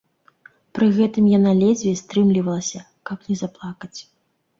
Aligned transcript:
Пры 0.77 0.85
гэтым 0.99 1.27
яна 1.37 1.51
ледзьве 1.59 1.93
стрымлівалася, 2.01 2.81
каб 3.11 3.29
не 3.29 3.35
заплакаць. 3.43 3.93